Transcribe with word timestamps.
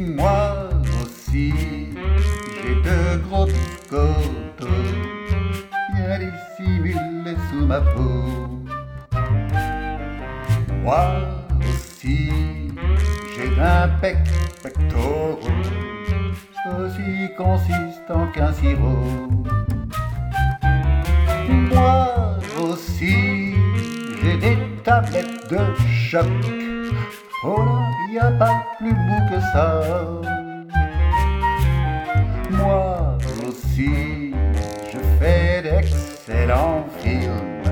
Moi 0.00 0.70
aussi, 1.02 1.52
j'ai 2.62 2.74
de 2.74 3.22
gros 3.28 3.46
côtes 3.88 4.68
bien 5.94 6.18
dissimulés 6.18 7.36
sous 7.50 7.66
ma 7.66 7.80
peau. 7.82 8.48
Moi 10.82 11.44
aussi, 11.68 12.30
j'ai 13.36 13.54
d'un 13.56 13.88
pec 14.00 14.16
pectoraux 14.62 15.38
aussi 16.78 17.28
consistant 17.36 18.26
qu'un 18.32 18.52
sirop. 18.54 19.04
Moi 21.72 22.38
aussi, 22.62 23.54
j'ai 24.22 24.36
des 24.38 24.58
tablettes 24.82 25.50
de 25.50 25.58
choc. 25.78 26.24
Oh 27.44 27.56
là, 27.58 27.90
y 28.12 28.18
a 28.18 28.30
pas 28.32 28.62
plus 28.78 28.92
mou 28.92 29.18
que 29.30 29.40
ça. 29.52 29.80
Moi 32.50 33.18
aussi, 33.48 34.34
je 34.92 34.98
fais 35.18 35.62
d'excellents 35.62 36.84
films 36.98 37.62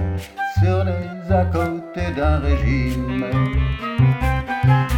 sur 0.60 0.84
les 0.84 1.08
à 1.32 1.44
côté 1.44 2.10
d'un 2.16 2.38
régime. 2.38 3.26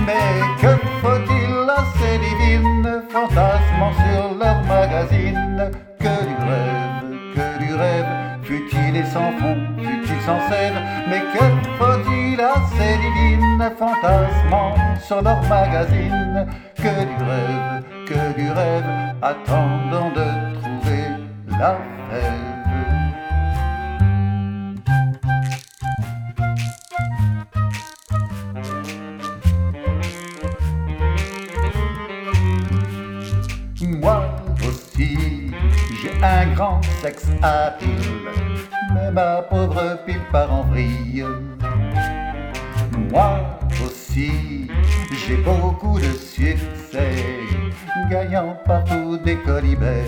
Mais 0.06 0.40
que 0.60 0.76
faut-il 1.02 1.70
à 1.70 1.84
ces 1.98 2.18
divines 2.18 3.02
fantasmant 3.10 3.92
sur 3.92 4.38
leur 4.38 4.62
magazine? 4.64 5.70
Que 5.98 6.14
du 6.28 6.36
rêve, 6.48 7.18
que 7.34 7.64
du 7.64 7.74
rêve, 7.74 8.06
fut-il 8.42 8.96
et 8.96 9.06
sans 9.06 9.32
fond, 9.38 9.58
fut-il 9.78 10.20
sans 10.22 10.40
sève 10.48 10.78
Mais 11.08 11.20
que 11.32 11.44
faut-il 11.78 12.19
à 12.42 12.54
ces 12.70 12.96
divines 12.96 13.70
fantasmant 13.78 14.74
sur 15.02 15.20
leur 15.22 15.42
magazine 15.48 16.46
Que 16.74 16.82
du 16.82 17.22
rêve, 17.24 17.84
que 18.06 18.38
du 18.38 18.50
rêve, 18.50 19.14
attendant 19.20 20.10
de 20.10 20.54
trouver 20.60 21.04
la 21.48 21.76
fève 22.10 22.50
Moi 33.82 34.22
aussi, 34.66 35.50
j'ai 36.02 36.24
un 36.24 36.54
grand 36.54 36.80
sexe 37.02 37.26
à 37.42 37.72
pile, 37.78 38.28
mais 38.94 39.10
ma 39.10 39.42
pauvre 39.42 39.98
pile 40.06 40.20
part 40.32 40.52
en 40.52 40.62
vrille. 40.62 41.24
Moi 43.10 43.40
aussi, 43.84 44.68
j'ai 45.26 45.36
beaucoup 45.38 45.98
de 45.98 46.12
succès, 46.12 47.12
gagnant 48.08 48.56
partout 48.64 49.16
des 49.24 49.36
colibets. 49.36 50.04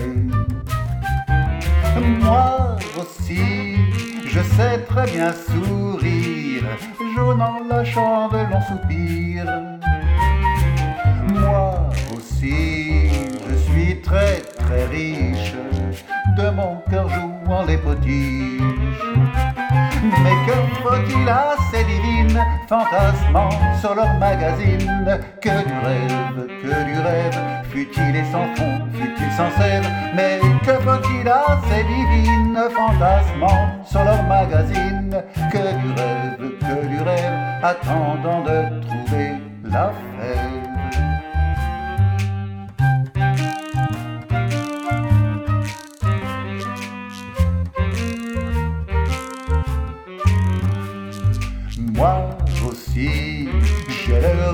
Moi 2.21 2.77
aussi, 2.97 3.75
je 4.25 4.39
sais 4.39 4.79
très 4.87 5.05
bien 5.11 5.33
sourire, 5.33 6.63
jaunant 7.15 7.59
la 7.69 7.83
chambre 7.83 8.37
de 8.37 8.51
long 8.51 8.61
soupir. 8.69 9.45
Moi 11.27 11.89
aussi, 12.15 13.09
je 13.49 13.55
suis 13.55 14.01
très 14.01 14.39
très 14.59 14.85
riche, 14.85 15.53
de 16.37 16.49
mon 16.51 16.77
cœur 16.89 17.09
jouant 17.09 17.65
les 17.65 17.77
potiches. 17.77 18.92
Fantasmant 22.73 23.49
sur 23.79 23.93
leur 23.93 24.13
magazine. 24.15 25.19
Que 25.41 25.55
du 25.69 25.77
rêve, 25.87 26.47
que 26.61 26.75
du 26.89 26.99
rêve, 27.07 27.39
fut-il 27.69 28.15
et 28.15 28.25
sans 28.31 28.47
fond, 28.55 28.75
fut-il 28.93 29.31
sans 29.33 29.51
sève 29.61 29.85
Mais 30.15 30.39
que 30.65 30.73
faut-il 30.85 31.27
à 31.27 31.59
ces 31.67 31.83
divines 31.83 32.57
fantasmant 32.75 33.83
sur 33.85 34.03
leur 34.03 34.23
magazine? 34.23 35.21
Que 35.51 35.63
du 35.81 35.89
rêve, 35.99 36.43
que 36.59 36.87
du 36.87 36.99
rêve, 37.01 37.37
attendant 37.61 38.41
de 38.41 38.81
trouver 38.81 39.33
la 39.63 39.91
fève 40.17 40.63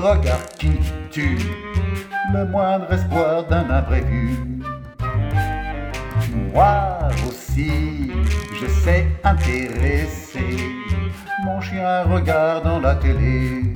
regard 0.00 0.46
qui 0.58 0.72
tue, 1.10 1.38
le 2.32 2.46
moindre 2.46 2.90
espoir 2.92 3.44
d'un 3.44 3.68
imprévu. 3.68 4.36
Moi 6.54 6.98
aussi, 7.28 8.10
je 8.60 8.66
sais 8.66 9.06
intéresser 9.22 10.56
mon 11.44 11.60
chien 11.60 12.04
regardant 12.04 12.80
la 12.80 12.94
télé. 12.94 13.74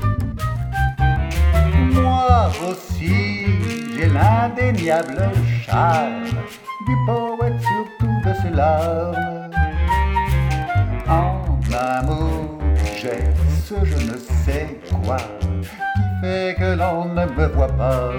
Moi 1.93 2.51
aussi, 2.69 3.47
j'ai 3.95 4.09
l'indéniable 4.09 5.31
charme 5.67 6.25
du 6.87 6.95
poète 7.07 7.61
surtout 7.61 8.17
de 8.27 8.35
ses 8.43 8.51
larmes. 8.51 9.51
En 11.07 11.45
amour, 11.73 12.59
j'ai 12.97 13.25
ce 13.65 13.75
je 13.85 13.97
ne 13.97 14.17
sais 14.45 14.79
quoi 14.91 15.17
que 16.59 16.77
l'on 16.77 17.07
ne 17.07 17.27
me 17.27 17.47
voit 17.49 17.69
pas. 17.69 18.13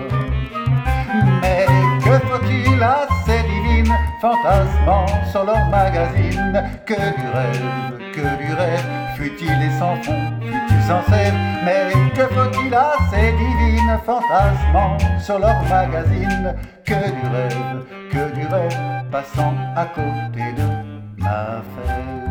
Mais 1.41 1.65
que 2.03 2.19
faut-il 2.27 2.81
à 2.83 3.07
ces 3.25 3.41
divines 3.43 3.95
fantasmant 4.21 5.05
sur 5.31 5.43
leur 5.43 5.65
magazine? 5.69 6.63
Que 6.85 6.93
du 6.93 7.27
rêve, 7.33 7.99
que 8.13 8.43
du 8.43 8.53
rêve, 8.53 8.85
fut-il 9.15 9.61
et 9.61 9.79
sans 9.79 9.95
fond, 10.03 10.21
fut-il 10.41 10.81
sans 10.83 11.03
sève 11.09 11.33
Mais 11.63 11.91
que 12.13 12.25
faut-il 12.33 12.73
à 12.73 12.93
ces 13.11 13.31
divines 13.31 13.97
fantasmant 14.05 14.97
sur 15.19 15.39
leur 15.39 15.61
magazine? 15.69 16.53
Que 16.85 16.93
du 16.93 17.27
rêve, 17.35 17.85
que 18.11 18.35
du 18.35 18.45
rêve, 18.47 18.77
passant 19.11 19.53
à 19.75 19.85
côté 19.85 20.53
de 20.57 21.23
ma 21.23 21.61
fête 21.75 22.24